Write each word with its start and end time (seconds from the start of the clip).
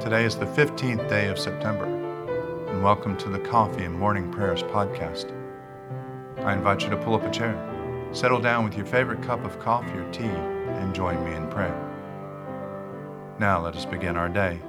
Today 0.00 0.24
is 0.24 0.34
the 0.34 0.46
15th 0.46 1.06
day 1.10 1.28
of 1.28 1.38
September, 1.38 1.84
and 2.70 2.82
welcome 2.82 3.18
to 3.18 3.28
the 3.28 3.38
Coffee 3.38 3.84
and 3.84 3.94
Morning 3.94 4.32
Prayers 4.32 4.62
podcast. 4.62 5.30
I 6.38 6.54
invite 6.54 6.82
you 6.82 6.88
to 6.88 6.96
pull 6.96 7.14
up 7.14 7.22
a 7.22 7.30
chair, 7.30 7.54
settle 8.10 8.40
down 8.40 8.64
with 8.64 8.78
your 8.78 8.86
favorite 8.86 9.22
cup 9.22 9.44
of 9.44 9.58
coffee 9.58 9.98
or 9.98 10.10
tea, 10.10 10.24
and 10.24 10.94
join 10.94 11.22
me 11.22 11.34
in 11.34 11.50
prayer. 11.50 11.76
Now 13.38 13.62
let 13.62 13.76
us 13.76 13.84
begin 13.84 14.16
our 14.16 14.30
day. 14.30 14.60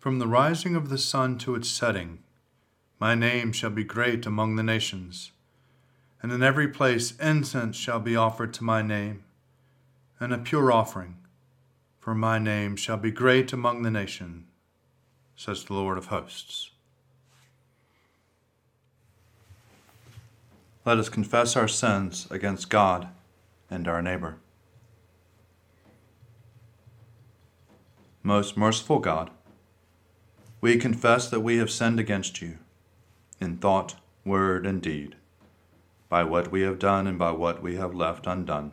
From 0.00 0.18
the 0.18 0.26
rising 0.26 0.74
of 0.74 0.88
the 0.88 0.98
sun 0.98 1.38
to 1.38 1.54
its 1.54 1.68
setting, 1.68 2.18
my 2.98 3.14
name 3.14 3.52
shall 3.52 3.70
be 3.70 3.84
great 3.84 4.26
among 4.26 4.56
the 4.56 4.64
nations, 4.64 5.30
and 6.20 6.32
in 6.32 6.42
every 6.42 6.66
place 6.66 7.16
incense 7.20 7.76
shall 7.76 8.00
be 8.00 8.16
offered 8.16 8.52
to 8.54 8.64
my 8.64 8.82
name, 8.82 9.22
and 10.18 10.32
a 10.32 10.38
pure 10.38 10.72
offering 10.72 11.19
for 12.00 12.14
my 12.14 12.38
name 12.38 12.76
shall 12.76 12.96
be 12.96 13.10
great 13.10 13.52
among 13.52 13.82
the 13.82 13.90
nation, 13.90 14.46
says 15.36 15.64
the 15.64 15.74
Lord 15.74 15.98
of 15.98 16.06
hosts. 16.06 16.70
Let 20.86 20.96
us 20.96 21.10
confess 21.10 21.56
our 21.56 21.68
sins 21.68 22.26
against 22.30 22.70
God 22.70 23.08
and 23.70 23.86
our 23.86 24.00
neighbor. 24.00 24.36
Most 28.22 28.56
merciful 28.56 28.98
God, 28.98 29.30
we 30.62 30.78
confess 30.78 31.28
that 31.28 31.40
we 31.40 31.58
have 31.58 31.70
sinned 31.70 32.00
against 32.00 32.40
you 32.40 32.58
in 33.40 33.58
thought, 33.58 33.96
word, 34.24 34.66
and 34.66 34.80
deed, 34.80 35.16
by 36.08 36.24
what 36.24 36.50
we 36.50 36.62
have 36.62 36.78
done 36.78 37.06
and 37.06 37.18
by 37.18 37.30
what 37.30 37.62
we 37.62 37.76
have 37.76 37.94
left 37.94 38.26
undone. 38.26 38.72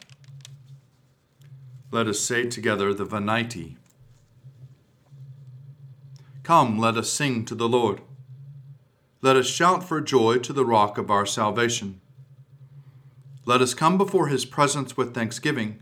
Let 1.91 2.07
us 2.07 2.21
say 2.21 2.45
together 2.45 2.93
the 2.93 3.03
Venite. 3.03 3.75
Come, 6.43 6.79
let 6.79 6.95
us 6.95 7.11
sing 7.11 7.43
to 7.45 7.53
the 7.53 7.67
Lord. 7.67 7.99
Let 9.21 9.35
us 9.35 9.45
shout 9.45 9.83
for 9.83 9.99
joy 9.99 10.37
to 10.37 10.53
the 10.53 10.65
rock 10.65 10.97
of 10.97 11.11
our 11.11 11.25
salvation. 11.25 11.99
Let 13.45 13.61
us 13.61 13.73
come 13.73 13.97
before 13.97 14.27
his 14.27 14.45
presence 14.45 14.95
with 14.95 15.13
thanksgiving 15.13 15.79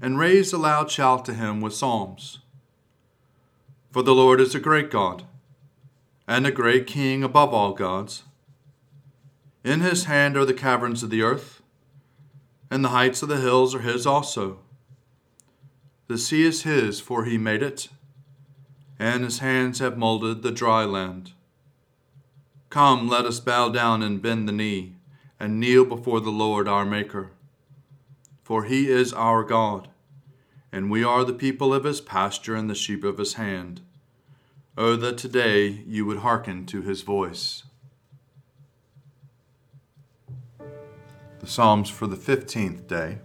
and 0.00 0.18
raise 0.18 0.54
a 0.54 0.58
loud 0.58 0.90
shout 0.90 1.26
to 1.26 1.34
him 1.34 1.60
with 1.60 1.74
psalms. 1.74 2.38
For 3.90 4.02
the 4.02 4.14
Lord 4.14 4.40
is 4.40 4.54
a 4.54 4.60
great 4.60 4.90
God 4.90 5.24
and 6.26 6.46
a 6.46 6.50
great 6.50 6.86
King 6.86 7.22
above 7.22 7.52
all 7.52 7.74
gods. 7.74 8.22
In 9.64 9.80
his 9.80 10.04
hand 10.04 10.38
are 10.38 10.46
the 10.46 10.54
caverns 10.54 11.02
of 11.02 11.10
the 11.10 11.20
earth, 11.20 11.60
and 12.70 12.82
the 12.82 12.90
heights 12.90 13.20
of 13.20 13.28
the 13.28 13.40
hills 13.40 13.74
are 13.74 13.80
his 13.80 14.06
also. 14.06 14.60
The 16.10 16.18
sea 16.18 16.42
is 16.42 16.62
his, 16.62 16.98
for 16.98 17.24
he 17.24 17.38
made 17.38 17.62
it, 17.62 17.86
and 18.98 19.22
his 19.22 19.38
hands 19.38 19.78
have 19.78 19.96
molded 19.96 20.42
the 20.42 20.50
dry 20.50 20.84
land. 20.84 21.34
Come, 22.68 23.08
let 23.08 23.26
us 23.26 23.38
bow 23.38 23.68
down 23.68 24.02
and 24.02 24.20
bend 24.20 24.48
the 24.48 24.52
knee, 24.52 24.96
and 25.38 25.60
kneel 25.60 25.84
before 25.84 26.18
the 26.18 26.30
Lord 26.30 26.66
our 26.66 26.84
Maker. 26.84 27.30
For 28.42 28.64
he 28.64 28.90
is 28.90 29.12
our 29.12 29.44
God, 29.44 29.86
and 30.72 30.90
we 30.90 31.04
are 31.04 31.22
the 31.24 31.32
people 31.32 31.72
of 31.72 31.84
his 31.84 32.00
pasture 32.00 32.56
and 32.56 32.68
the 32.68 32.74
sheep 32.74 33.04
of 33.04 33.18
his 33.18 33.34
hand. 33.34 33.80
Oh, 34.76 34.96
that 34.96 35.16
today 35.16 35.84
you 35.86 36.04
would 36.06 36.18
hearken 36.18 36.66
to 36.66 36.82
his 36.82 37.02
voice. 37.02 37.62
The 41.38 41.46
Psalms 41.46 41.88
for 41.88 42.08
the 42.08 42.16
15th 42.16 42.88
day. 42.88 43.18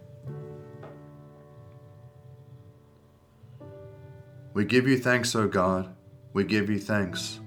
We 4.55 4.63
give 4.63 4.87
you 4.87 4.97
thanks, 4.97 5.35
O 5.35 5.49
God. 5.49 5.93
We 6.31 6.45
give 6.45 6.69
you 6.69 6.79
thanks. 6.79 7.41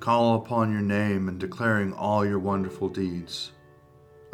Call 0.00 0.36
upon 0.36 0.70
your 0.70 0.82
name 0.82 1.30
and 1.30 1.40
declaring 1.40 1.94
all 1.94 2.26
your 2.26 2.38
wonderful 2.38 2.90
deeds. 2.90 3.52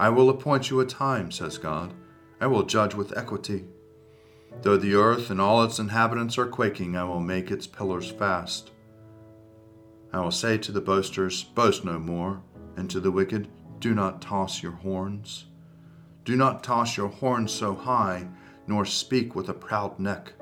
I 0.01 0.09
will 0.09 0.29
appoint 0.29 0.69
you 0.69 0.81
a 0.81 0.85
time, 0.85 1.31
says 1.31 1.59
God. 1.59 1.95
I 2.41 2.49
will 2.49 2.65
judge 2.65 2.97
with 2.97 3.17
equity. 3.17 3.67
Though 4.63 4.77
the 4.77 4.97
earth 4.97 5.31
and 5.31 5.41
all 5.41 5.63
its 5.63 5.79
inhabitants 5.79 6.37
are 6.39 6.47
quaking, 6.47 6.97
I 6.97 7.05
will 7.05 7.21
make 7.21 7.53
its 7.53 7.69
pillars 7.69 8.11
fast. 8.11 8.73
I 10.13 10.19
will 10.19 10.33
say 10.33 10.59
to 10.59 10.73
the 10.73 10.81
boasters, 10.81 11.45
Boast 11.45 11.85
no 11.85 12.01
more, 12.01 12.43
and 12.77 12.91
to 12.91 12.99
the 12.99 13.13
wicked, 13.13 13.47
Do 13.79 13.95
not 13.95 14.21
toss 14.21 14.61
your 14.61 14.73
horns. 14.73 15.45
Do 16.25 16.35
not 16.35 16.65
toss 16.65 16.97
your 16.97 17.11
horns 17.11 17.53
so 17.53 17.77
high, 17.77 18.27
nor 18.67 18.85
speak 18.85 19.37
with 19.37 19.49
a 19.49 19.55
proud 19.55 20.01
neck. 20.01 20.33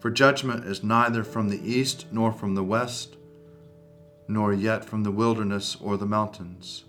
For 0.00 0.10
judgment 0.10 0.64
is 0.64 0.84
neither 0.84 1.24
from 1.24 1.48
the 1.48 1.60
east 1.60 2.06
nor 2.12 2.32
from 2.32 2.54
the 2.54 2.62
west, 2.62 3.16
nor 4.28 4.52
yet 4.52 4.84
from 4.84 5.02
the 5.02 5.10
wilderness 5.10 5.76
or 5.80 5.96
the 5.96 6.06
mountains. 6.06 6.84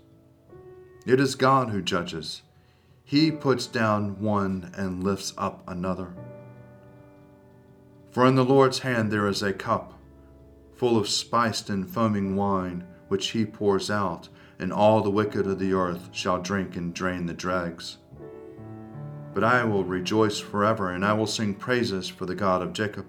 It 1.06 1.18
is 1.18 1.34
God 1.34 1.70
who 1.70 1.82
judges. 1.82 2.42
He 3.02 3.32
puts 3.32 3.66
down 3.66 4.20
one 4.20 4.72
and 4.76 5.02
lifts 5.02 5.32
up 5.36 5.64
another. 5.66 6.14
For 8.12 8.26
in 8.26 8.36
the 8.36 8.44
Lord's 8.44 8.80
hand 8.80 9.10
there 9.10 9.26
is 9.26 9.42
a 9.42 9.52
cup, 9.52 9.98
full 10.76 10.96
of 10.96 11.08
spiced 11.08 11.68
and 11.68 11.88
foaming 11.88 12.36
wine, 12.36 12.84
which 13.08 13.30
he 13.30 13.44
pours 13.44 13.90
out, 13.90 14.28
and 14.58 14.72
all 14.72 15.00
the 15.00 15.10
wicked 15.10 15.46
of 15.46 15.58
the 15.58 15.72
earth 15.72 16.10
shall 16.12 16.40
drink 16.40 16.76
and 16.76 16.94
drain 16.94 17.26
the 17.26 17.34
dregs. 17.34 17.98
But 19.32 19.44
I 19.44 19.64
will 19.64 19.84
rejoice 19.84 20.38
forever, 20.38 20.90
and 20.90 21.04
I 21.04 21.12
will 21.12 21.26
sing 21.26 21.54
praises 21.54 22.08
for 22.08 22.26
the 22.26 22.34
God 22.34 22.62
of 22.62 22.72
Jacob. 22.72 23.06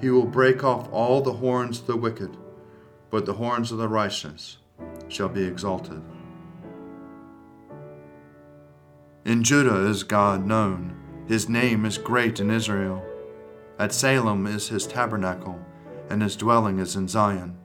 He 0.00 0.10
will 0.10 0.26
break 0.26 0.64
off 0.64 0.88
all 0.92 1.20
the 1.20 1.34
horns 1.34 1.80
of 1.80 1.86
the 1.86 1.96
wicked, 1.96 2.36
but 3.10 3.24
the 3.24 3.34
horns 3.34 3.70
of 3.70 3.78
the 3.78 3.88
righteous 3.88 4.58
shall 5.08 5.28
be 5.28 5.44
exalted. 5.44 6.02
In 9.24 9.44
Judah 9.44 9.86
is 9.86 10.02
God 10.02 10.44
known, 10.44 10.96
his 11.28 11.48
name 11.48 11.84
is 11.84 11.96
great 11.96 12.40
in 12.40 12.50
Israel. 12.50 13.04
At 13.78 13.92
Salem 13.92 14.46
is 14.46 14.68
his 14.68 14.86
tabernacle, 14.86 15.58
and 16.10 16.20
his 16.20 16.36
dwelling 16.36 16.78
is 16.78 16.96
in 16.96 17.06
Zion. 17.06 17.56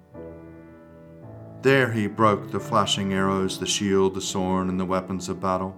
There 1.63 1.91
he 1.91 2.07
broke 2.07 2.51
the 2.51 2.59
flashing 2.59 3.11
arrows, 3.13 3.59
the 3.59 3.65
shield, 3.65 4.13
the 4.13 4.21
sword, 4.21 4.67
and 4.67 4.79
the 4.79 4.85
weapons 4.85 5.27
of 5.27 5.41
battle. 5.41 5.75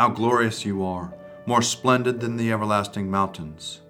How 0.00 0.08
glorious 0.08 0.64
you 0.64 0.82
are, 0.82 1.12
more 1.44 1.60
splendid 1.60 2.20
than 2.20 2.38
the 2.38 2.50
everlasting 2.50 3.10
mountains. 3.10 3.82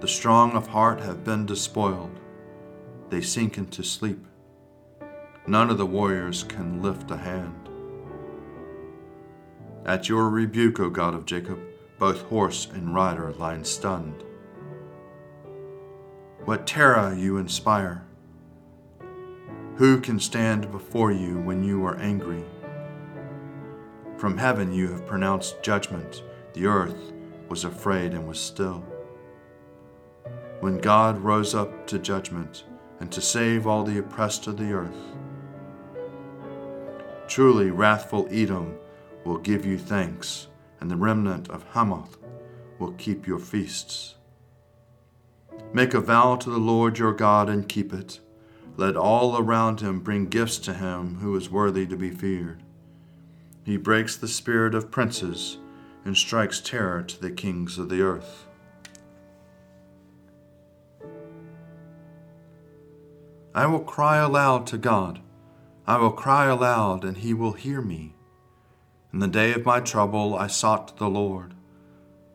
The 0.00 0.06
strong 0.06 0.52
of 0.52 0.66
heart 0.66 1.00
have 1.00 1.24
been 1.24 1.46
despoiled, 1.46 2.20
they 3.08 3.22
sink 3.22 3.56
into 3.56 3.82
sleep. 3.82 4.26
None 5.46 5.70
of 5.70 5.78
the 5.78 5.86
warriors 5.86 6.42
can 6.42 6.82
lift 6.82 7.10
a 7.10 7.16
hand. 7.16 7.70
At 9.86 10.10
your 10.10 10.28
rebuke, 10.28 10.80
O 10.80 10.90
God 10.90 11.14
of 11.14 11.24
Jacob, 11.24 11.58
both 11.98 12.20
horse 12.24 12.66
and 12.70 12.94
rider 12.94 13.32
lie 13.32 13.62
stunned. 13.62 14.22
What 16.44 16.66
terror 16.66 17.14
you 17.14 17.38
inspire! 17.38 18.04
Who 19.76 19.98
can 19.98 20.20
stand 20.20 20.70
before 20.70 21.10
you 21.10 21.40
when 21.40 21.64
you 21.64 21.86
are 21.86 21.96
angry? 21.96 22.44
From 24.18 24.36
heaven 24.36 24.72
you 24.72 24.88
have 24.88 25.06
pronounced 25.06 25.62
judgment. 25.62 26.24
The 26.52 26.66
earth 26.66 27.12
was 27.48 27.64
afraid 27.64 28.12
and 28.14 28.26
was 28.26 28.40
still. 28.40 28.84
when 30.60 30.78
God 30.78 31.18
rose 31.20 31.54
up 31.54 31.86
to 31.86 31.98
judgment 31.98 32.64
and 33.00 33.10
to 33.12 33.20
save 33.20 33.66
all 33.66 33.84
the 33.84 33.98
oppressed 33.98 34.46
of 34.46 34.56
the 34.56 34.72
earth. 34.72 35.16
Truly, 37.28 37.70
wrathful 37.70 38.26
Edom 38.30 38.76
will 39.24 39.38
give 39.38 39.64
you 39.64 39.78
thanks, 39.78 40.48
and 40.80 40.90
the 40.90 40.96
remnant 40.96 41.48
of 41.50 41.64
Hamath 41.74 42.16
will 42.78 42.92
keep 42.92 43.26
your 43.26 43.38
feasts. 43.38 44.16
Make 45.72 45.94
a 45.94 46.00
vow 46.00 46.36
to 46.36 46.50
the 46.50 46.58
Lord 46.58 46.98
your 46.98 47.12
God 47.12 47.48
and 47.48 47.68
keep 47.68 47.92
it. 47.92 48.20
Let 48.76 48.96
all 48.96 49.38
around 49.38 49.80
him 49.80 50.00
bring 50.00 50.26
gifts 50.26 50.58
to 50.58 50.74
him 50.74 51.16
who 51.16 51.36
is 51.36 51.50
worthy 51.50 51.86
to 51.86 51.96
be 51.96 52.10
feared. 52.10 52.62
He 53.68 53.76
breaks 53.76 54.16
the 54.16 54.28
spirit 54.28 54.74
of 54.74 54.90
princes 54.90 55.58
and 56.02 56.16
strikes 56.16 56.58
terror 56.58 57.02
to 57.02 57.20
the 57.20 57.30
kings 57.30 57.76
of 57.76 57.90
the 57.90 58.00
earth. 58.00 58.46
I 63.54 63.66
will 63.66 63.80
cry 63.80 64.16
aloud 64.16 64.66
to 64.68 64.78
God. 64.78 65.20
I 65.86 65.98
will 65.98 66.12
cry 66.12 66.46
aloud, 66.46 67.04
and 67.04 67.18
he 67.18 67.34
will 67.34 67.52
hear 67.52 67.82
me. 67.82 68.14
In 69.12 69.18
the 69.18 69.28
day 69.28 69.52
of 69.52 69.66
my 69.66 69.80
trouble, 69.80 70.34
I 70.34 70.46
sought 70.46 70.96
the 70.96 71.10
Lord. 71.10 71.52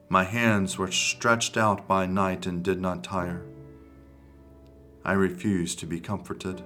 My 0.09 0.25
hands 0.25 0.77
were 0.77 0.91
stretched 0.91 1.57
out 1.57 1.87
by 1.87 2.05
night 2.05 2.45
and 2.45 2.63
did 2.63 2.79
not 2.79 3.03
tire. 3.03 3.43
I 5.03 5.13
refuse 5.13 5.73
to 5.77 5.87
be 5.87 5.99
comforted. 5.99 6.61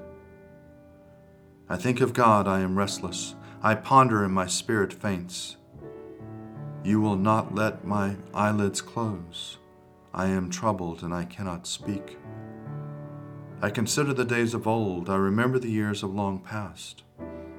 I 1.69 1.77
think 1.77 2.01
of 2.01 2.11
God, 2.11 2.49
I 2.49 2.59
am 2.59 2.77
restless. 2.77 3.33
I 3.67 3.75
ponder, 3.75 4.23
and 4.23 4.33
my 4.33 4.47
spirit 4.47 4.93
faints. 4.93 5.57
You 6.85 7.01
will 7.01 7.17
not 7.17 7.53
let 7.53 7.83
my 7.83 8.15
eyelids 8.33 8.79
close. 8.79 9.57
I 10.13 10.27
am 10.27 10.49
troubled, 10.49 11.03
and 11.03 11.13
I 11.13 11.25
cannot 11.25 11.67
speak. 11.67 12.17
I 13.61 13.69
consider 13.69 14.13
the 14.13 14.23
days 14.23 14.53
of 14.53 14.67
old, 14.67 15.09
I 15.09 15.17
remember 15.17 15.59
the 15.59 15.69
years 15.69 16.01
of 16.01 16.15
long 16.15 16.39
past. 16.39 17.03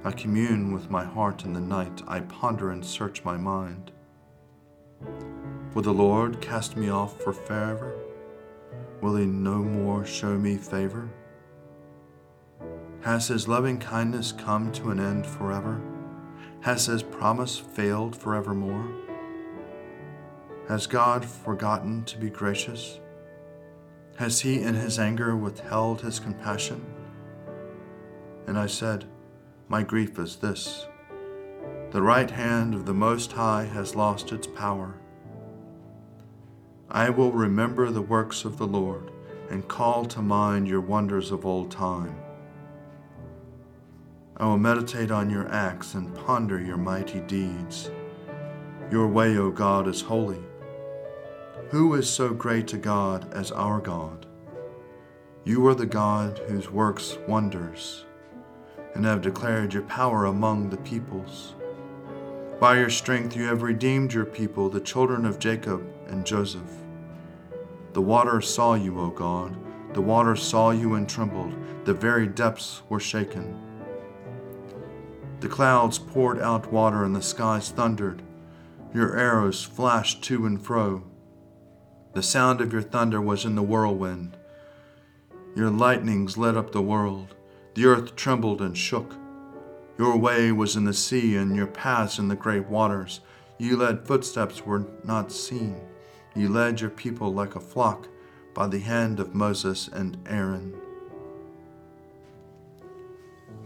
I 0.03 0.13
commune 0.13 0.73
with 0.73 0.91
my 0.91 1.05
heart 1.05 1.45
in 1.45 1.53
the 1.53 1.61
night, 1.61 2.01
I 2.09 2.21
ponder 2.21 2.71
and 2.71 2.83
search 2.83 3.23
my 3.23 3.37
mind. 3.37 3.93
Will 5.75 5.83
the 5.83 5.93
Lord 5.93 6.41
cast 6.41 6.75
me 6.75 6.89
off 6.89 7.21
for 7.21 7.35
forever? 7.35 7.95
Will 9.03 9.17
he 9.17 9.27
no 9.27 9.57
more 9.57 10.07
show 10.07 10.39
me 10.39 10.57
favor? 10.57 11.11
Has 13.03 13.29
his 13.29 13.47
loving 13.47 13.79
kindness 13.79 14.33
come 14.33 14.73
to 14.73 14.89
an 14.89 15.01
end 15.01 15.27
forever? 15.27 15.83
Has 16.61 16.87
his 16.87 17.03
promise 17.03 17.57
failed 17.57 18.17
forevermore? 18.17 18.91
Has 20.69 20.87
God 20.87 21.25
forgotten 21.25 22.05
to 22.05 22.19
be 22.19 22.29
gracious? 22.29 22.99
Has 24.17 24.41
he 24.41 24.61
in 24.61 24.75
his 24.75 24.99
anger 24.99 25.37
withheld 25.37 26.01
his 26.03 26.19
compassion? 26.19 26.85
And 28.47 28.59
I 28.59 28.67
said, 28.67 29.05
My 29.69 29.83
grief 29.83 30.19
is 30.19 30.37
this 30.37 30.87
the 31.91 32.03
right 32.03 32.31
hand 32.31 32.75
of 32.75 32.85
the 32.85 32.93
Most 32.93 33.33
High 33.33 33.65
has 33.65 33.97
lost 33.97 34.33
its 34.33 34.47
power. 34.47 34.95
I 36.91 37.09
will 37.09 37.33
remember 37.33 37.91
the 37.91 38.03
works 38.03 38.45
of 38.45 38.59
the 38.59 38.67
Lord 38.67 39.11
and 39.49 39.67
call 39.69 40.05
to 40.07 40.21
mind 40.21 40.69
your 40.69 40.83
wonders 40.83 41.31
of 41.31 41.47
old 41.47 41.71
time. 41.71 42.15
I 44.41 44.47
will 44.47 44.59
meditate 44.59 45.11
on 45.11 45.31
your 45.31 45.53
acts 45.53 45.95
and 45.95 46.15
ponder 46.15 46.61
your 46.61 46.77
mighty 46.77 47.19
deeds. 47.21 47.91
Your 48.89 49.09
way, 49.09 49.37
O 49.37 49.51
God, 49.51 49.89
is 49.89 50.01
holy. 50.01 50.39
Who 51.71 51.95
is 51.95 52.09
so 52.09 52.33
great 52.33 52.69
to 52.69 52.79
God 52.79 53.35
as 53.35 53.51
our 53.51 53.81
God? 53.81 54.27
You 55.45 55.67
are 55.67 55.75
the 55.75 55.87
God 55.87 56.39
whose 56.47 56.71
works 56.71 57.19
wonders, 57.27 58.05
and 58.95 59.05
have 59.05 59.23
declared 59.23 59.75
your 59.75 59.83
power 59.83 60.27
among 60.27 60.71
the 60.71 60.77
peoples. 60.79 61.57
By 62.61 62.79
your 62.79 62.91
strength 62.91 63.35
you 63.35 63.43
have 63.45 63.63
redeemed 63.63 64.13
your 64.13 64.25
people, 64.25 64.69
the 64.69 64.81
children 64.81 65.27
of 65.27 65.41
Jacob 65.41 65.85
and 66.07 66.25
Joseph. 66.25 66.71
The 67.93 68.03
waters 68.03 68.49
saw 68.49 68.75
you, 68.75 69.01
O 69.01 69.11
God. 69.11 69.57
The 69.95 70.01
waters 70.01 70.43
saw 70.43 70.71
you 70.71 70.95
and 70.95 71.09
trembled. 71.09 71.57
The 71.85 71.95
very 71.95 72.29
depths 72.29 72.83
were 72.89 73.01
shaken. 73.01 73.68
The 75.41 75.49
clouds 75.49 75.99
poured 75.99 76.41
out 76.41 76.73
water, 76.73 77.05
and 77.05 77.15
the 77.15 77.23
skies 77.23 77.71
thundered. 77.71 78.23
Your 78.93 79.17
arrows 79.17 79.63
flashed 79.63 80.23
to 80.25 80.47
and 80.47 80.61
fro. 80.61 81.05
The 82.15 82.23
sound 82.23 82.61
of 82.61 82.73
your 82.73 82.83
thunder 82.83 83.21
was 83.21 83.45
in 83.45 83.55
the 83.55 83.63
whirlwind. 83.63 84.37
Your 85.55 85.71
lightnings 85.71 86.37
lit 86.37 86.57
up 86.57 86.73
the 86.73 86.83
world. 86.83 87.35
The 87.75 87.87
earth 87.87 88.17
trembled 88.17 88.61
and 88.61 88.77
shook. 88.77 89.15
Your 89.99 90.17
way 90.17 90.51
was 90.51 90.75
in 90.75 90.85
the 90.85 90.95
sea, 90.95 91.37
and 91.37 91.55
your 91.55 91.67
paths 91.67 92.19
in 92.19 92.29
the 92.29 92.37
great 92.37 92.67
waters. 92.67 93.21
You 93.59 93.77
led 93.77 94.07
footsteps 94.07 94.65
were 94.65 94.87
not 95.05 95.31
seen. 95.31 95.81
You 96.35 96.49
led 96.49 96.81
your 96.81 96.91
people 96.91 97.33
like 97.33 97.57
a 97.57 97.61
flock 97.61 98.09
by 98.55 98.67
the 98.67 98.79
hand 98.79 99.21
of 99.21 99.35
Moses 99.35 99.89
and 99.93 100.17
Aaron. 100.27 100.75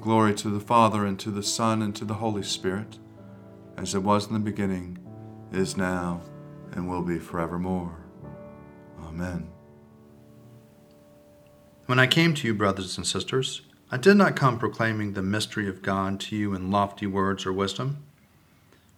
Glory 0.02 0.34
to 0.34 0.50
the 0.50 0.58
Father, 0.58 1.06
and 1.06 1.16
to 1.20 1.30
the 1.30 1.44
Son, 1.44 1.80
and 1.80 1.94
to 1.94 2.04
the 2.04 2.14
Holy 2.14 2.42
Spirit, 2.42 2.98
as 3.76 3.94
it 3.94 4.02
was 4.02 4.26
in 4.26 4.32
the 4.32 4.40
beginning, 4.40 4.98
is 5.52 5.76
now, 5.76 6.20
and 6.72 6.88
will 6.88 7.02
be 7.02 7.20
forevermore. 7.20 7.96
Amen. 9.04 9.48
When 11.86 12.00
I 12.00 12.08
came 12.08 12.34
to 12.34 12.48
you, 12.48 12.52
brothers 12.52 12.96
and 12.96 13.06
sisters, 13.06 13.62
I 13.92 13.96
did 13.96 14.16
not 14.16 14.34
come 14.34 14.58
proclaiming 14.58 15.12
the 15.12 15.22
mystery 15.22 15.68
of 15.68 15.82
God 15.82 16.18
to 16.20 16.36
you 16.36 16.52
in 16.52 16.72
lofty 16.72 17.06
words 17.06 17.46
or 17.46 17.52
wisdom, 17.52 17.98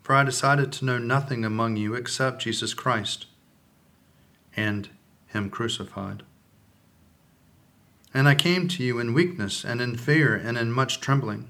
for 0.00 0.14
I 0.14 0.24
decided 0.24 0.72
to 0.72 0.86
know 0.86 0.96
nothing 0.96 1.44
among 1.44 1.76
you 1.76 1.94
except 1.94 2.40
Jesus 2.40 2.72
Christ 2.72 3.26
and 4.56 4.88
Him 5.26 5.50
crucified. 5.50 6.22
And 8.14 8.28
I 8.28 8.34
came 8.34 8.68
to 8.68 8.82
you 8.82 8.98
in 8.98 9.12
weakness 9.12 9.64
and 9.64 9.82
in 9.82 9.96
fear 9.96 10.34
and 10.34 10.56
in 10.56 10.72
much 10.72 11.00
trembling. 11.00 11.48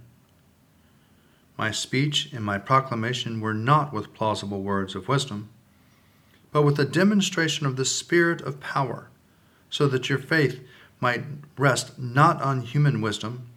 My 1.57 1.71
speech 1.71 2.33
and 2.33 2.45
my 2.45 2.59
proclamation 2.59 3.41
were 3.41 3.55
not 3.55 3.93
with 3.93 4.15
plausible 4.15 4.63
words 4.63 4.97
of 4.97 5.07
wisdom 5.07 5.51
but 6.55 6.63
with 6.63 6.79
a 6.79 6.85
demonstration 6.85 7.67
of 7.67 7.75
the 7.75 7.85
Spirit 7.85 8.41
of 8.41 8.61
power, 8.61 9.09
so 9.69 9.89
that 9.89 10.09
your 10.09 10.21
faith 10.21 10.61
might 11.01 11.25
rest 11.59 11.99
not 11.99 12.41
on 12.41 12.61
human 12.61 13.01
wisdom, 13.01 13.49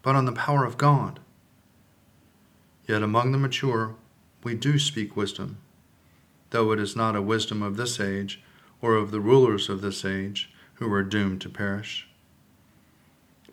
but 0.00 0.16
on 0.16 0.24
the 0.24 0.32
power 0.32 0.64
of 0.64 0.78
God. 0.78 1.20
Yet 2.88 3.02
among 3.02 3.32
the 3.32 3.38
mature 3.38 3.94
we 4.42 4.54
do 4.54 4.78
speak 4.78 5.14
wisdom, 5.14 5.58
though 6.48 6.72
it 6.72 6.80
is 6.80 6.96
not 6.96 7.14
a 7.14 7.20
wisdom 7.20 7.62
of 7.62 7.76
this 7.76 8.00
age 8.00 8.42
or 8.80 8.94
of 8.94 9.10
the 9.10 9.20
rulers 9.20 9.68
of 9.68 9.82
this 9.82 10.02
age 10.02 10.50
who 10.76 10.90
are 10.90 11.02
doomed 11.02 11.42
to 11.42 11.50
perish. 11.50 12.08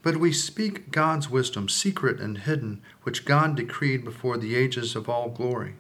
But 0.04 0.18
we 0.18 0.32
speak 0.32 0.92
God's 0.92 1.30
wisdom, 1.30 1.68
secret 1.68 2.20
and 2.20 2.38
hidden, 2.38 2.84
which 3.02 3.26
God 3.26 3.56
decreed 3.56 4.04
before 4.04 4.38
the 4.38 4.56
ages 4.56 4.96
of 4.96 5.10
all 5.10 5.30
glory 5.30 5.78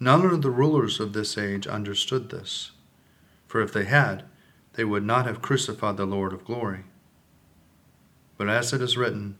None 0.00 0.26
of 0.26 0.42
the 0.42 0.50
rulers 0.50 0.98
of 0.98 1.12
this 1.12 1.38
age 1.38 1.66
understood 1.66 2.30
this, 2.30 2.72
for 3.46 3.62
if 3.62 3.72
they 3.72 3.84
had, 3.84 4.24
they 4.74 4.84
would 4.84 5.04
not 5.04 5.26
have 5.26 5.40
crucified 5.40 5.96
the 5.96 6.04
Lord 6.04 6.32
of 6.32 6.44
glory. 6.44 6.84
But 8.36 8.48
as 8.48 8.72
it 8.72 8.82
is 8.82 8.96
written, 8.96 9.38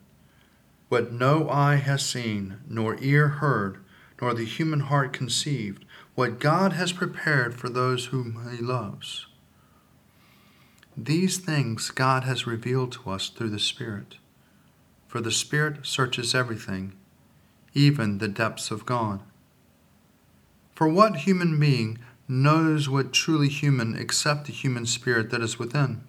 What 0.89 1.13
no 1.13 1.51
eye 1.51 1.77
has 1.77 2.07
seen, 2.07 2.59
nor 2.69 2.97
ear 3.01 3.29
heard, 3.29 3.79
nor 4.23 4.33
the 4.33 4.45
human 4.45 4.81
heart 4.81 5.13
conceived, 5.13 5.85
what 6.15 6.39
God 6.39 6.73
has 6.73 6.93
prepared 6.93 7.55
for 7.55 7.69
those 7.69 8.07
whom 8.07 8.49
He 8.57 8.63
loves. 8.63 9.27
These 10.97 11.39
things 11.39 11.91
God 11.91 12.25
has 12.25 12.47
revealed 12.47 12.93
to 12.93 13.11
us 13.11 13.29
through 13.29 13.51
the 13.51 13.59
Spirit. 13.59 14.17
For 15.09 15.21
the 15.21 15.33
Spirit 15.33 15.87
searches 15.87 16.35
everything, 16.35 16.93
even 17.73 18.19
the 18.19 18.29
depths 18.29 18.71
of 18.71 18.87
God. 18.87 19.21
For 20.75 20.89
what 20.89 21.19
human 21.19 21.59
being 21.59 21.99
knows 22.29 22.89
what 22.89 23.13
truly 23.13 23.49
human 23.49 23.97
except 23.97 24.47
the 24.47 24.53
human 24.53 24.87
spirit 24.87 25.31
that 25.31 25.41
is 25.41 25.59
within? 25.59 26.03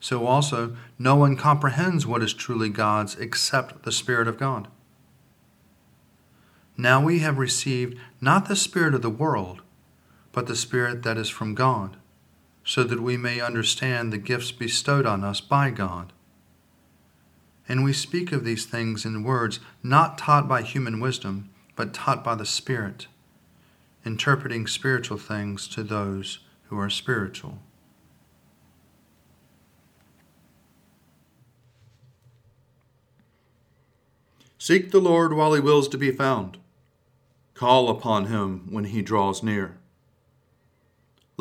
So 0.00 0.26
also, 0.26 0.76
no 0.98 1.14
one 1.16 1.36
comprehends 1.36 2.06
what 2.06 2.22
is 2.22 2.34
truly 2.34 2.68
God's 2.68 3.14
except 3.16 3.84
the 3.84 3.92
Spirit 3.92 4.26
of 4.26 4.38
God. 4.38 4.68
Now 6.76 7.02
we 7.02 7.20
have 7.20 7.38
received 7.38 7.98
not 8.20 8.48
the 8.48 8.56
Spirit 8.56 8.94
of 8.94 9.02
the 9.02 9.10
world, 9.10 9.62
but 10.32 10.46
the 10.46 10.56
Spirit 10.56 11.02
that 11.04 11.18
is 11.18 11.28
from 11.28 11.54
God, 11.54 11.96
so 12.64 12.84
that 12.84 13.00
we 13.00 13.16
may 13.16 13.40
understand 13.40 14.12
the 14.12 14.18
gifts 14.18 14.52
bestowed 14.52 15.06
on 15.06 15.24
us 15.24 15.40
by 15.40 15.70
God. 15.70 16.12
And 17.68 17.84
we 17.84 17.92
speak 17.92 18.32
of 18.32 18.44
these 18.44 18.66
things 18.66 19.04
in 19.04 19.22
words 19.22 19.60
not 19.82 20.18
taught 20.18 20.48
by 20.48 20.62
human 20.62 21.00
wisdom, 21.00 21.50
but 21.76 21.94
taught 21.94 22.22
by 22.22 22.34
the 22.34 22.46
Spirit, 22.46 23.06
interpreting 24.04 24.66
spiritual 24.66 25.18
things 25.18 25.66
to 25.68 25.82
those 25.82 26.40
who 26.64 26.78
are 26.78 26.90
spiritual. 26.90 27.58
Seek 34.58 34.92
the 34.92 35.00
Lord 35.00 35.32
while 35.32 35.54
he 35.54 35.60
wills 35.60 35.88
to 35.88 35.98
be 35.98 36.12
found. 36.12 36.56
Call 37.54 37.88
upon 37.88 38.26
him 38.26 38.68
when 38.70 38.84
he 38.84 39.02
draws 39.02 39.42
near. 39.42 39.76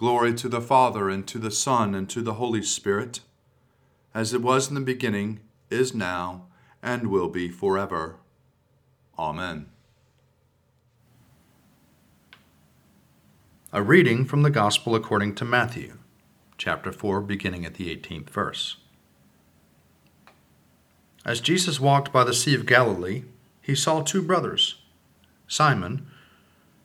Glory 0.00 0.32
to 0.32 0.48
the 0.48 0.62
Father, 0.62 1.10
and 1.10 1.26
to 1.26 1.38
the 1.38 1.50
Son, 1.50 1.94
and 1.94 2.08
to 2.08 2.22
the 2.22 2.32
Holy 2.32 2.62
Spirit, 2.62 3.20
as 4.14 4.32
it 4.32 4.40
was 4.40 4.70
in 4.70 4.74
the 4.74 4.80
beginning, 4.80 5.40
is 5.68 5.92
now, 5.92 6.46
and 6.82 7.08
will 7.08 7.28
be 7.28 7.50
forever. 7.50 8.16
Amen. 9.18 9.66
A 13.74 13.82
reading 13.82 14.24
from 14.24 14.42
the 14.42 14.48
Gospel 14.48 14.94
according 14.94 15.34
to 15.34 15.44
Matthew, 15.44 15.98
chapter 16.56 16.92
4, 16.92 17.20
beginning 17.20 17.66
at 17.66 17.74
the 17.74 17.94
18th 17.94 18.30
verse. 18.30 18.78
As 21.26 21.42
Jesus 21.42 21.78
walked 21.78 22.10
by 22.10 22.24
the 22.24 22.32
Sea 22.32 22.54
of 22.54 22.64
Galilee, 22.64 23.24
he 23.60 23.74
saw 23.74 24.00
two 24.00 24.22
brothers, 24.22 24.76
Simon, 25.46 26.06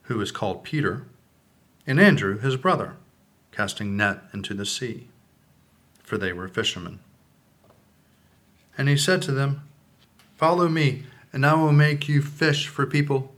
who 0.04 0.20
is 0.20 0.34
called 0.34 0.66
Peter, 0.66 1.06
and 1.88 1.98
Andrew, 1.98 2.38
his 2.40 2.58
brother, 2.58 2.98
casting 3.56 3.96
net 3.96 4.24
into 4.34 4.54
the 4.54 4.66
sea, 4.66 5.08
for 6.04 6.18
they 6.18 6.34
were 6.34 6.48
fishermen. 6.48 7.00
And 8.78 8.90
he 8.90 8.98
said 8.98 9.22
to 9.24 9.32
them, 9.32 9.62
Follow 10.36 10.68
me, 10.68 11.04
and 11.32 11.46
I 11.46 11.54
will 11.54 11.72
make 11.72 12.10
you 12.10 12.22
fish 12.22 12.68
for 12.68 12.86
people. 12.86 13.34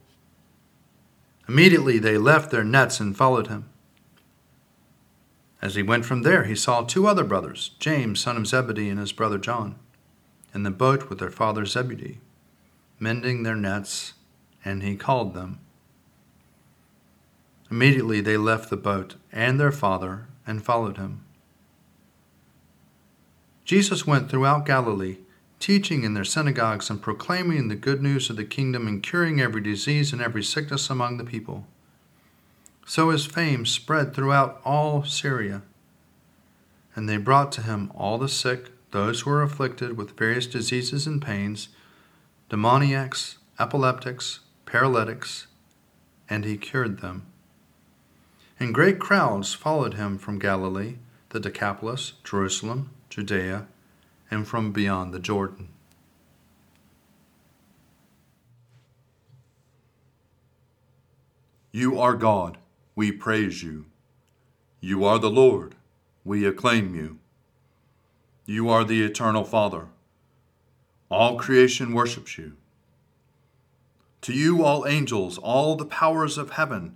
Immediately 1.47 1.99
they 1.99 2.17
left 2.17 2.49
their 2.49 2.63
nets 2.63 2.99
and 2.99 3.15
followed 3.15 3.47
him. 3.47 3.69
As 5.61 5.75
he 5.75 5.83
went 5.83 6.05
from 6.05 6.23
there, 6.23 6.43
he 6.45 6.55
saw 6.55 6.81
two 6.81 7.07
other 7.07 7.23
brothers, 7.23 7.71
James, 7.79 8.19
son 8.19 8.37
of 8.37 8.47
Zebedee, 8.47 8.89
and 8.89 8.99
his 8.99 9.11
brother 9.11 9.37
John 9.37 9.75
in 10.53 10.63
the 10.63 10.71
boat 10.71 11.09
with 11.09 11.19
their 11.19 11.29
father 11.29 11.65
Zebedee, 11.65 12.19
mending 12.99 13.43
their 13.43 13.55
nets, 13.55 14.13
and 14.65 14.81
he 14.81 14.95
called 14.95 15.33
them. 15.33 15.59
Immediately 17.69 18.21
they 18.21 18.37
left 18.37 18.69
the 18.69 18.77
boat 18.77 19.15
and 19.31 19.59
their 19.59 19.71
father 19.71 20.27
and 20.45 20.63
followed 20.63 20.97
him. 20.97 21.23
Jesus 23.65 24.07
went 24.07 24.29
throughout 24.29 24.65
Galilee, 24.65 25.17
teaching 25.59 26.03
in 26.03 26.13
their 26.13 26.23
synagogues 26.23 26.89
and 26.89 27.01
proclaiming 27.01 27.67
the 27.67 27.75
good 27.75 28.01
news 28.01 28.29
of 28.29 28.37
the 28.37 28.45
kingdom 28.45 28.87
and 28.87 29.03
curing 29.03 29.41
every 29.41 29.61
disease 29.61 30.13
and 30.13 30.21
every 30.21 30.43
sickness 30.43 30.89
among 30.89 31.17
the 31.17 31.25
people. 31.25 31.65
So 32.85 33.09
his 33.09 33.25
fame 33.25 33.65
spread 33.65 34.13
throughout 34.13 34.61
all 34.63 35.03
Syria, 35.03 35.63
and 36.95 37.09
they 37.09 37.17
brought 37.17 37.51
to 37.53 37.63
him 37.63 37.91
all 37.93 38.17
the 38.17 38.29
sick 38.29 38.71
those 38.91 39.21
who 39.21 39.29
were 39.29 39.43
afflicted 39.43 39.97
with 39.97 40.17
various 40.17 40.47
diseases 40.47 41.05
and 41.05 41.21
pains, 41.21 41.67
demoniacs, 42.49 43.37
epileptics, 43.59 44.39
paralytics, 44.65 45.47
and 46.29 46.45
he 46.45 46.55
cured 46.55 47.01
them. 47.01 47.25
And 48.59 48.73
great 48.73 48.99
crowds 48.99 49.53
followed 49.53 49.93
him 49.93 50.17
from 50.17 50.39
Galilee, 50.39 50.95
the 51.29 51.39
Decapolis, 51.39 52.13
Jerusalem, 52.23 52.89
Judea, 53.09 53.67
and 54.31 54.47
from 54.47 54.71
beyond 54.71 55.13
the 55.13 55.19
Jordan. 55.19 55.69
You 61.71 61.99
are 61.99 62.15
God, 62.15 62.57
we 62.95 63.11
praise 63.11 63.61
you. 63.61 63.85
You 64.81 65.05
are 65.05 65.19
the 65.19 65.29
Lord, 65.29 65.75
we 66.25 66.45
acclaim 66.45 66.95
you. 66.95 67.19
You 68.47 68.69
are 68.69 68.83
the 68.83 69.03
eternal 69.03 69.43
Father. 69.43 69.87
All 71.11 71.37
creation 71.37 71.93
worships 71.93 72.37
you. 72.37 72.53
To 74.21 74.33
you, 74.33 74.63
all 74.63 74.87
angels, 74.87 75.37
all 75.37 75.75
the 75.75 75.85
powers 75.85 76.37
of 76.37 76.51
heaven, 76.51 76.95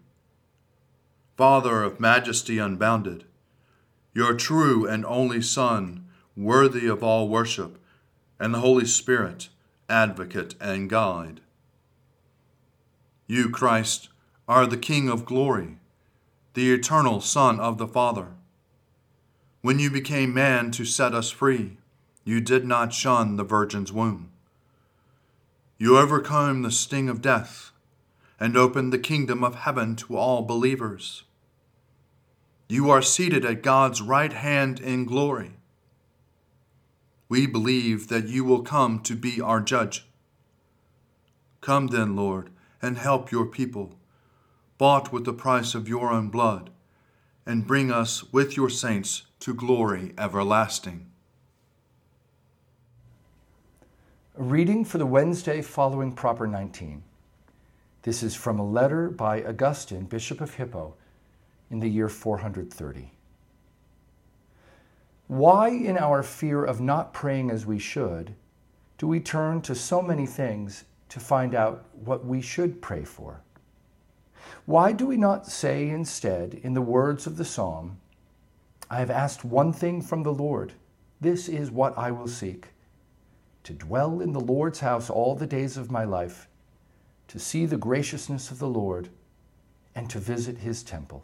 Father 1.41 1.81
of 1.81 1.99
majesty 1.99 2.59
unbounded, 2.59 3.23
your 4.13 4.35
true 4.35 4.85
and 4.85 5.03
only 5.07 5.41
Son, 5.41 6.05
worthy 6.37 6.85
of 6.85 7.01
all 7.01 7.27
worship, 7.27 7.79
and 8.39 8.53
the 8.53 8.59
Holy 8.59 8.85
Spirit, 8.85 9.49
advocate 9.89 10.53
and 10.61 10.87
guide. 10.87 11.41
You, 13.25 13.49
Christ, 13.49 14.09
are 14.47 14.67
the 14.67 14.77
King 14.77 15.09
of 15.09 15.25
glory, 15.25 15.79
the 16.53 16.71
eternal 16.71 17.21
Son 17.21 17.59
of 17.59 17.79
the 17.79 17.87
Father. 17.87 18.27
When 19.63 19.79
you 19.79 19.89
became 19.89 20.35
man 20.35 20.69
to 20.69 20.85
set 20.85 21.15
us 21.15 21.31
free, 21.31 21.77
you 22.23 22.39
did 22.39 22.65
not 22.65 22.93
shun 22.93 23.37
the 23.37 23.43
Virgin's 23.43 23.91
womb. 23.91 24.29
You 25.79 25.97
overcame 25.97 26.61
the 26.61 26.69
sting 26.69 27.09
of 27.09 27.19
death 27.19 27.71
and 28.39 28.55
opened 28.55 28.93
the 28.93 28.99
kingdom 28.99 29.43
of 29.43 29.55
heaven 29.55 29.95
to 29.95 30.15
all 30.15 30.43
believers. 30.43 31.23
You 32.71 32.89
are 32.89 33.01
seated 33.01 33.43
at 33.43 33.63
God's 33.63 34.01
right 34.01 34.31
hand 34.31 34.79
in 34.79 35.03
glory. 35.03 35.57
We 37.27 37.45
believe 37.45 38.07
that 38.07 38.29
you 38.29 38.45
will 38.45 38.61
come 38.61 39.01
to 39.01 39.13
be 39.13 39.41
our 39.41 39.59
judge. 39.59 40.07
Come 41.59 41.87
then, 41.87 42.15
Lord, 42.15 42.49
and 42.81 42.97
help 42.97 43.29
your 43.29 43.45
people, 43.45 43.99
bought 44.77 45.11
with 45.11 45.25
the 45.25 45.33
price 45.33 45.75
of 45.75 45.89
your 45.89 46.13
own 46.13 46.29
blood, 46.29 46.69
and 47.45 47.67
bring 47.67 47.91
us 47.91 48.31
with 48.31 48.55
your 48.55 48.69
saints 48.69 49.23
to 49.41 49.53
glory 49.53 50.13
everlasting. 50.17 51.07
A 54.37 54.43
reading 54.43 54.85
for 54.85 54.97
the 54.97 55.05
Wednesday 55.05 55.61
following 55.61 56.13
Proper 56.13 56.47
19. 56.47 57.03
This 58.03 58.23
is 58.23 58.33
from 58.33 58.59
a 58.59 58.65
letter 58.65 59.09
by 59.09 59.43
Augustine, 59.43 60.05
Bishop 60.05 60.39
of 60.39 60.53
Hippo, 60.53 60.95
in 61.71 61.79
the 61.79 61.89
year 61.89 62.09
430. 62.09 63.11
Why, 65.27 65.69
in 65.69 65.97
our 65.97 66.21
fear 66.21 66.63
of 66.63 66.81
not 66.81 67.13
praying 67.13 67.49
as 67.49 67.65
we 67.65 67.79
should, 67.79 68.35
do 68.97 69.07
we 69.07 69.21
turn 69.21 69.61
to 69.61 69.73
so 69.73 70.01
many 70.01 70.25
things 70.25 70.83
to 71.09 71.19
find 71.19 71.55
out 71.55 71.85
what 71.93 72.25
we 72.25 72.41
should 72.41 72.81
pray 72.81 73.05
for? 73.05 73.41
Why 74.65 74.91
do 74.91 75.05
we 75.05 75.17
not 75.17 75.47
say 75.47 75.89
instead, 75.89 76.53
in 76.53 76.73
the 76.73 76.81
words 76.81 77.25
of 77.25 77.37
the 77.37 77.45
psalm, 77.45 77.99
I 78.89 78.99
have 78.99 79.09
asked 79.09 79.45
one 79.45 79.71
thing 79.71 80.01
from 80.01 80.23
the 80.23 80.33
Lord, 80.33 80.73
this 81.21 81.47
is 81.47 81.71
what 81.71 81.97
I 81.97 82.11
will 82.11 82.27
seek 82.27 82.67
to 83.63 83.73
dwell 83.73 84.21
in 84.21 84.33
the 84.33 84.39
Lord's 84.39 84.79
house 84.79 85.09
all 85.09 85.35
the 85.35 85.47
days 85.47 85.77
of 85.77 85.91
my 85.91 86.03
life, 86.03 86.47
to 87.27 87.39
see 87.39 87.65
the 87.65 87.77
graciousness 87.77 88.51
of 88.51 88.59
the 88.59 88.67
Lord, 88.67 89.09
and 89.95 90.09
to 90.09 90.19
visit 90.19 90.57
his 90.57 90.83
temple. 90.83 91.23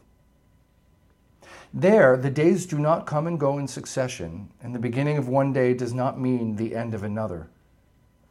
There, 1.74 2.16
the 2.16 2.30
days 2.30 2.66
do 2.66 2.80
not 2.80 3.06
come 3.06 3.28
and 3.28 3.40
go 3.40 3.58
in 3.58 3.68
succession, 3.68 4.50
and 4.62 4.74
the 4.74 4.80
beginning 4.80 5.18
of 5.18 5.28
one 5.28 5.52
day 5.52 5.74
does 5.74 5.94
not 5.94 6.20
mean 6.20 6.56
the 6.56 6.76
end 6.76 6.94
of 6.94 7.04
another. 7.04 7.50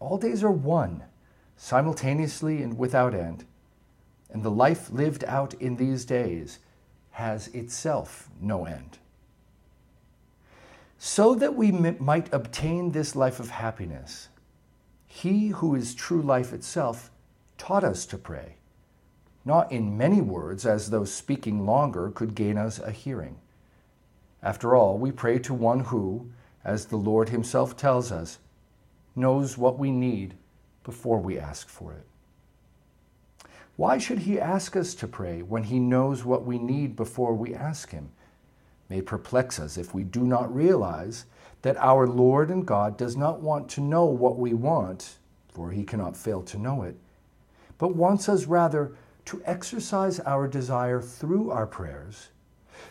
All 0.00 0.19
days 0.19 0.43
are 0.43 0.50
one, 0.50 1.05
simultaneously 1.57 2.62
and 2.62 2.78
without 2.78 3.14
end, 3.14 3.45
and 4.31 4.43
the 4.43 4.50
life 4.50 4.90
lived 4.90 5.25
out 5.25 5.55
in 5.55 5.76
these 5.76 6.05
days 6.05 6.59
has 7.11 7.49
itself 7.49 8.28
no 8.40 8.64
end. 8.66 8.99
So 10.99 11.35
that 11.35 11.55
we 11.55 11.71
might 11.73 12.33
obtain 12.33 12.93
this 12.93 13.14
life 13.14 13.38
of 13.38 13.50
happiness, 13.50 14.28
He 15.07 15.49
who 15.49 15.75
is 15.75 15.95
true 15.95 16.23
life 16.23 16.52
itself 16.52 17.11
taught 17.59 17.85
us 17.85 18.07
to 18.07 18.19
pray 18.19 18.57
not 19.47 19.71
in 19.71 19.97
many 19.97 20.21
words, 20.21 20.67
as 20.67 20.91
though 20.91 21.05
speaking 21.05 21.65
longer 21.65 22.11
could 22.11 22.35
gain 22.35 22.59
us 22.59 22.81
a 22.81 22.91
hearing. 22.91 23.38
After 24.43 24.75
all, 24.75 24.99
we 24.99 25.12
pray 25.12 25.38
to 25.38 25.55
one 25.55 25.81
who, 25.81 26.31
as 26.65 26.87
the 26.87 26.97
Lord 26.97 27.29
Himself 27.29 27.76
tells 27.76 28.11
us, 28.11 28.38
knows 29.15 29.57
what 29.57 29.79
we 29.79 29.93
need 29.93 30.35
before 30.83 31.21
we 31.21 31.38
ask 31.38 31.69
for 31.69 31.93
it. 31.93 32.05
Why 33.76 33.99
should 33.99 34.21
He 34.21 34.41
ask 34.41 34.75
us 34.75 34.95
to 34.95 35.07
pray 35.07 35.43
when 35.43 35.65
He 35.65 35.79
knows 35.79 36.25
what 36.25 36.45
we 36.45 36.59
need 36.59 36.97
before 36.97 37.33
we 37.33 37.55
ask 37.55 37.91
Him? 37.91 38.11
May 38.88 39.00
perplex 39.00 39.61
us 39.61 39.76
if 39.76 39.95
we 39.95 40.03
do 40.03 40.25
not 40.25 40.53
realize 40.53 41.25
that 41.62 41.76
our 41.76 42.07
Lord 42.07 42.50
and 42.50 42.67
God 42.67 42.97
does 42.97 43.17
not 43.17 43.41
want 43.41 43.69
to 43.71 43.81
know 43.81 44.07
what 44.07 44.38
we 44.38 44.55
want, 44.55 45.19
for 45.49 45.71
He 45.71 45.85
cannot 45.85 46.17
fail 46.17 46.43
to 46.43 46.59
know 46.59 46.83
it, 46.83 46.97
but 47.79 47.95
wants 47.95 48.29
us 48.29 48.47
rather 48.47 48.93
to 49.26 49.42
exercise 49.45 50.21
our 50.21 50.49
desire 50.49 51.00
through 51.00 51.50
our 51.50 51.66
prayers 51.66 52.28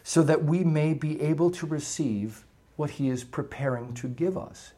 so 0.04 0.22
that 0.24 0.44
we 0.44 0.64
may 0.64 0.94
be 0.94 1.22
able 1.22 1.50
to 1.50 1.66
receive 1.66 2.46
what 2.76 2.92
He 2.92 3.10
is 3.10 3.24
preparing 3.24 3.94
to 3.96 4.08
give 4.08 4.38
us. 4.38 4.74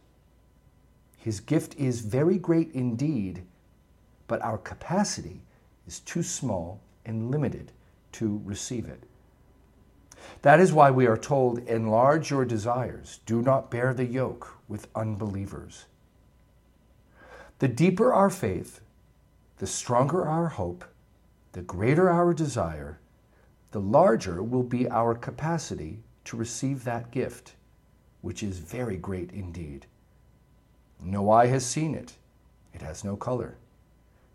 His 1.17 1.39
gift 1.39 1.75
is 1.75 2.01
very 2.01 2.37
great 2.37 2.71
indeed, 2.73 3.43
but 4.27 4.41
our 4.41 4.57
capacity 4.57 5.41
is 5.87 5.99
too 5.99 6.23
small 6.23 6.79
and 7.05 7.31
limited 7.31 7.71
to 8.13 8.41
receive 8.45 8.85
it. 8.85 9.03
That 10.41 10.59
is 10.59 10.73
why 10.73 10.91
we 10.91 11.07
are 11.07 11.17
told, 11.17 11.59
Enlarge 11.59 12.29
your 12.29 12.45
desires, 12.45 13.19
do 13.25 13.41
not 13.41 13.71
bear 13.71 13.93
the 13.93 14.05
yoke 14.05 14.55
with 14.67 14.87
unbelievers. 14.95 15.85
The 17.59 17.67
deeper 17.67 18.13
our 18.13 18.29
faith, 18.29 18.81
the 19.57 19.67
stronger 19.67 20.27
our 20.27 20.49
hope, 20.49 20.85
the 21.57 21.63
greater 21.63 22.07
our 22.07 22.35
desire, 22.35 22.99
the 23.71 23.81
larger 23.81 24.43
will 24.43 24.61
be 24.61 24.87
our 24.89 25.15
capacity 25.15 26.03
to 26.23 26.37
receive 26.37 26.83
that 26.83 27.09
gift, 27.09 27.55
which 28.21 28.43
is 28.43 28.59
very 28.59 28.95
great 28.95 29.31
indeed. 29.31 29.87
No 31.01 31.31
eye 31.31 31.47
has 31.47 31.65
seen 31.65 31.95
it, 31.95 32.13
it 32.75 32.83
has 32.83 33.03
no 33.03 33.15
color. 33.15 33.57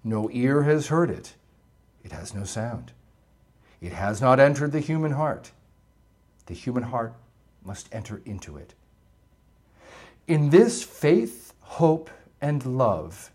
No 0.02 0.28
ear 0.32 0.64
has 0.64 0.88
heard 0.88 1.10
it, 1.10 1.36
it 2.02 2.10
has 2.10 2.34
no 2.34 2.42
sound. 2.42 2.90
It 3.80 3.92
has 3.92 4.20
not 4.20 4.40
entered 4.40 4.72
the 4.72 4.80
human 4.80 5.12
heart. 5.12 5.52
The 6.46 6.54
human 6.54 6.82
heart 6.82 7.14
must 7.64 7.88
enter 7.94 8.20
into 8.24 8.56
it. 8.56 8.74
In 10.26 10.50
this 10.50 10.82
faith, 10.82 11.54
hope, 11.60 12.10
and 12.40 12.66
love, 12.66 13.30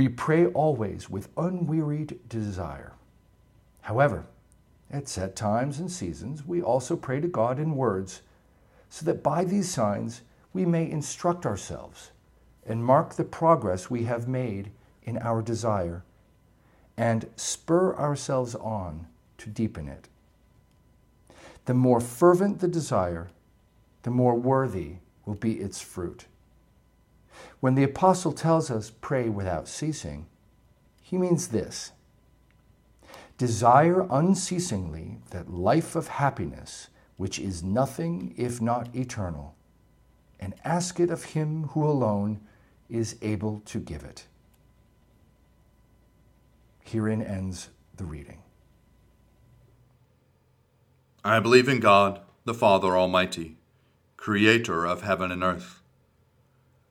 we 0.00 0.08
pray 0.08 0.46
always 0.46 1.10
with 1.10 1.28
unwearied 1.36 2.18
desire. 2.26 2.94
However, 3.82 4.24
at 4.90 5.10
set 5.10 5.36
times 5.36 5.78
and 5.78 5.92
seasons, 5.92 6.42
we 6.42 6.62
also 6.62 6.96
pray 6.96 7.20
to 7.20 7.28
God 7.28 7.58
in 7.58 7.76
words, 7.76 8.22
so 8.88 9.04
that 9.04 9.22
by 9.22 9.44
these 9.44 9.70
signs 9.70 10.22
we 10.54 10.64
may 10.64 10.90
instruct 10.90 11.44
ourselves 11.44 12.12
and 12.66 12.82
mark 12.82 13.12
the 13.12 13.24
progress 13.24 13.90
we 13.90 14.04
have 14.04 14.26
made 14.26 14.70
in 15.02 15.18
our 15.18 15.42
desire 15.42 16.02
and 16.96 17.28
spur 17.36 17.94
ourselves 17.96 18.54
on 18.54 19.06
to 19.36 19.50
deepen 19.50 19.86
it. 19.86 20.08
The 21.66 21.74
more 21.74 22.00
fervent 22.00 22.60
the 22.60 22.68
desire, 22.68 23.28
the 24.04 24.10
more 24.10 24.34
worthy 24.34 24.94
will 25.26 25.34
be 25.34 25.60
its 25.60 25.82
fruit. 25.82 26.24
When 27.60 27.74
the 27.74 27.84
apostle 27.84 28.32
tells 28.32 28.70
us 28.70 28.90
pray 29.00 29.28
without 29.28 29.68
ceasing, 29.68 30.26
he 31.02 31.18
means 31.18 31.48
this 31.48 31.92
Desire 33.38 34.06
unceasingly 34.10 35.18
that 35.30 35.50
life 35.50 35.96
of 35.96 36.08
happiness, 36.08 36.88
which 37.16 37.38
is 37.38 37.62
nothing 37.62 38.34
if 38.36 38.60
not 38.60 38.94
eternal, 38.94 39.54
and 40.38 40.54
ask 40.64 41.00
it 41.00 41.10
of 41.10 41.24
him 41.24 41.68
who 41.68 41.84
alone 41.84 42.40
is 42.90 43.16
able 43.22 43.60
to 43.66 43.78
give 43.78 44.04
it. 44.04 44.26
Herein 46.84 47.22
ends 47.22 47.70
the 47.96 48.04
reading. 48.04 48.42
I 51.24 51.40
believe 51.40 51.68
in 51.68 51.80
God, 51.80 52.20
the 52.44 52.54
Father 52.54 52.96
Almighty, 52.96 53.56
creator 54.16 54.84
of 54.84 55.02
heaven 55.02 55.30
and 55.30 55.42
earth. 55.42 55.79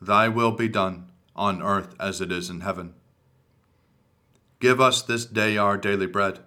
Thy 0.00 0.28
will 0.28 0.52
be 0.52 0.68
done, 0.68 1.10
on 1.34 1.62
earth 1.62 1.94
as 1.98 2.20
it 2.20 2.30
is 2.30 2.50
in 2.50 2.60
heaven. 2.60 2.94
Give 4.60 4.80
us 4.80 5.02
this 5.02 5.24
day 5.24 5.56
our 5.56 5.76
daily 5.76 6.06
bread, 6.06 6.40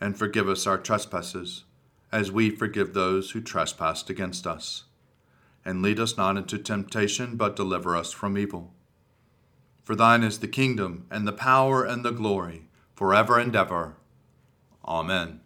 and 0.00 0.16
forgive 0.16 0.48
us 0.48 0.66
our 0.66 0.78
trespasses, 0.78 1.64
as 2.12 2.30
we 2.30 2.50
forgive 2.50 2.94
those 2.94 3.32
who 3.32 3.40
trespass 3.40 4.08
against 4.08 4.46
us. 4.46 4.84
And 5.64 5.82
lead 5.82 5.98
us 5.98 6.16
not 6.16 6.36
into 6.36 6.58
temptation, 6.58 7.36
but 7.36 7.56
deliver 7.56 7.96
us 7.96 8.12
from 8.12 8.38
evil. 8.38 8.72
For 9.82 9.94
thine 9.94 10.22
is 10.24 10.38
the 10.38 10.48
kingdom, 10.48 11.06
and 11.10 11.26
the 11.26 11.32
power, 11.32 11.84
and 11.84 12.04
the 12.04 12.10
glory, 12.10 12.68
forever 12.94 13.38
and 13.38 13.54
ever. 13.54 13.96
Amen. 14.84 15.40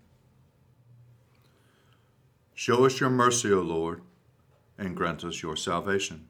Show 2.55 2.85
us 2.85 3.01
your 3.01 3.11
mercy, 3.11 3.53
O 3.53 3.61
Lord, 3.61 4.03
and 4.79 4.97
grant 4.97 5.25
us 5.25 5.43
your 5.43 5.57
salvation. 5.57 6.30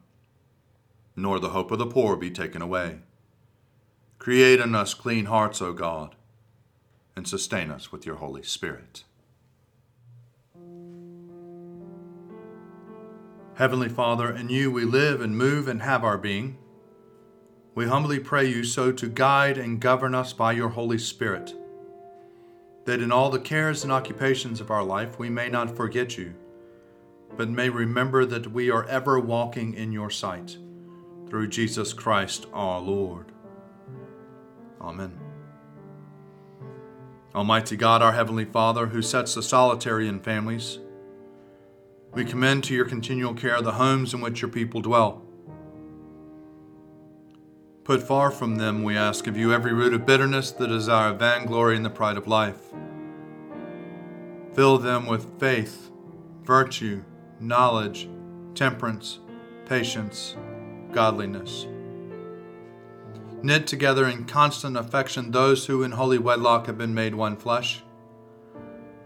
nor 1.15 1.39
the 1.39 1.49
hope 1.49 1.71
of 1.71 1.79
the 1.79 1.85
poor 1.85 2.15
be 2.15 2.31
taken 2.31 2.61
away. 2.61 2.99
Create 4.19 4.59
in 4.59 4.75
us 4.75 4.93
clean 4.93 5.25
hearts, 5.25 5.61
O 5.61 5.73
God, 5.73 6.15
and 7.15 7.27
sustain 7.27 7.71
us 7.71 7.91
with 7.91 8.05
your 8.05 8.17
Holy 8.17 8.43
Spirit. 8.43 9.03
Heavenly 13.55 13.89
Father, 13.89 14.31
in 14.31 14.49
you 14.49 14.71
we 14.71 14.85
live 14.85 15.21
and 15.21 15.37
move 15.37 15.67
and 15.67 15.81
have 15.81 16.03
our 16.03 16.17
being. 16.17 16.57
We 17.75 17.87
humbly 17.87 18.19
pray 18.19 18.47
you 18.49 18.63
so 18.63 18.91
to 18.91 19.07
guide 19.07 19.57
and 19.57 19.79
govern 19.79 20.15
us 20.15 20.33
by 20.33 20.53
your 20.53 20.69
Holy 20.69 20.97
Spirit, 20.97 21.53
that 22.85 23.01
in 23.01 23.11
all 23.11 23.29
the 23.29 23.39
cares 23.39 23.83
and 23.83 23.91
occupations 23.91 24.61
of 24.61 24.71
our 24.71 24.83
life 24.83 25.19
we 25.19 25.29
may 25.29 25.47
not 25.49 25.75
forget 25.75 26.17
you, 26.17 26.33
but 27.37 27.49
may 27.49 27.69
remember 27.69 28.25
that 28.25 28.51
we 28.51 28.71
are 28.71 28.85
ever 28.85 29.19
walking 29.19 29.73
in 29.73 29.91
your 29.91 30.09
sight, 30.09 30.57
through 31.31 31.47
Jesus 31.47 31.93
Christ 31.93 32.45
our 32.51 32.81
Lord. 32.81 33.27
Amen. 34.81 35.17
Almighty 37.33 37.77
God, 37.77 38.01
our 38.01 38.11
Heavenly 38.11 38.43
Father, 38.43 38.87
who 38.87 39.01
sets 39.01 39.33
the 39.33 39.41
solitary 39.41 40.09
in 40.09 40.19
families, 40.19 40.79
we 42.13 42.25
commend 42.25 42.65
to 42.65 42.73
your 42.73 42.83
continual 42.83 43.33
care 43.33 43.61
the 43.61 43.71
homes 43.71 44.13
in 44.13 44.19
which 44.19 44.41
your 44.41 44.51
people 44.51 44.81
dwell. 44.81 45.23
Put 47.85 48.03
far 48.03 48.29
from 48.29 48.57
them, 48.57 48.83
we 48.83 48.97
ask 48.97 49.25
of 49.25 49.37
you, 49.37 49.53
every 49.53 49.71
root 49.71 49.93
of 49.93 50.05
bitterness, 50.05 50.51
the 50.51 50.67
desire 50.67 51.11
of 51.11 51.19
vainglory, 51.19 51.77
and 51.77 51.85
the 51.85 51.89
pride 51.89 52.17
of 52.17 52.27
life. 52.27 52.59
Fill 54.53 54.77
them 54.79 55.05
with 55.05 55.39
faith, 55.39 55.91
virtue, 56.43 57.05
knowledge, 57.39 58.09
temperance, 58.53 59.19
patience, 59.65 60.35
godliness. 60.91 61.67
Knit 63.41 63.65
together 63.65 64.07
in 64.07 64.25
constant 64.25 64.77
affection 64.77 65.31
those 65.31 65.65
who 65.65 65.83
in 65.83 65.91
holy 65.91 66.19
wedlock 66.19 66.67
have 66.67 66.77
been 66.77 66.93
made 66.93 67.15
one 67.15 67.35
flesh 67.35 67.83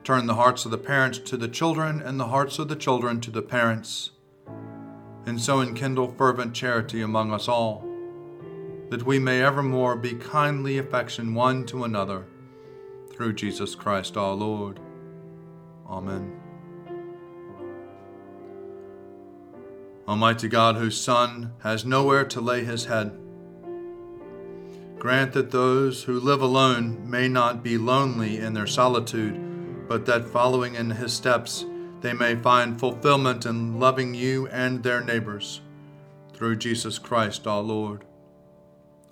Turn 0.06 0.28
the 0.28 0.36
hearts 0.36 0.66
of 0.66 0.72
the 0.72 0.78
parents 0.78 1.18
to 1.18 1.36
the 1.36 1.48
children, 1.48 2.00
and 2.00 2.20
the 2.20 2.28
hearts 2.28 2.60
of 2.60 2.68
the 2.68 2.76
children 2.76 3.20
to 3.22 3.32
the 3.32 3.42
parents, 3.42 4.12
and 5.26 5.42
so 5.42 5.62
enkindle 5.62 6.10
fervent 6.10 6.54
charity 6.54 7.02
among 7.02 7.34
us 7.34 7.48
all, 7.48 7.84
that 8.92 9.04
we 9.04 9.18
may 9.18 9.42
evermore 9.42 9.96
be 9.96 10.14
kindly 10.14 10.78
affection 10.78 11.34
one 11.34 11.66
to 11.66 11.86
another, 11.86 12.28
through 13.10 13.34
Jesus 13.34 13.74
Christ 13.74 14.16
our 14.16 14.36
Lord. 14.36 14.80
Amen. 15.90 16.45
Almighty 20.08 20.48
God, 20.48 20.76
whose 20.76 21.00
Son 21.00 21.54
has 21.64 21.86
nowhere 21.86 22.26
to 22.26 22.42
lay 22.42 22.64
his 22.64 22.86
head, 22.86 23.18
grant 25.00 25.34
that 25.34 25.52
those 25.52 26.04
who 26.04 26.20
live 26.20 26.42
alone 26.42 27.10
may 27.10 27.28
not 27.28 27.64
be 27.64 27.78
lonely 27.78 28.38
in 28.38 28.54
their 28.54 28.68
solitude 28.68 29.46
but 29.88 30.06
that 30.06 30.28
following 30.28 30.76
in 30.76 30.90
his 30.92 31.14
steps, 31.14 31.66
they 32.02 32.14
may 32.14 32.36
find 32.36 32.80
fulfillment 32.80 33.46
in 33.46 33.80
loving 33.80 34.14
you 34.14 34.48
and 34.48 34.84
their 34.84 35.02
neighbors. 35.02 35.62
Through 36.34 36.58
Jesus 36.58 37.00
Christ 37.00 37.48
our 37.48 37.62
Lord. 37.62 38.04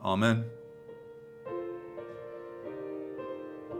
Amen. 0.04 0.46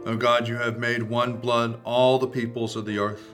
O 0.06 0.16
God, 0.16 0.48
you 0.48 0.56
have 0.56 0.78
made 0.78 1.02
one 1.02 1.36
blood 1.36 1.80
all 1.84 2.18
the 2.18 2.26
peoples 2.26 2.76
of 2.76 2.86
the 2.86 2.98
earth, 2.98 3.33